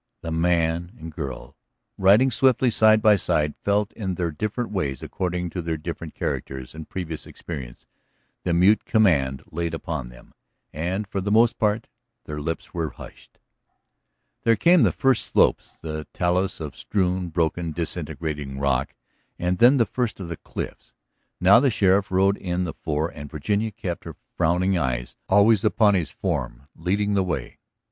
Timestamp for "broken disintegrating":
17.29-18.57